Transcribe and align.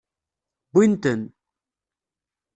Wwin-ten. 0.73 1.21